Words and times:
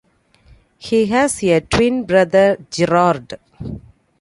He 0.79 1.05
has 1.05 1.43
a 1.43 1.59
twin 1.59 2.05
brother 2.05 2.57
Gerard. 2.71 3.37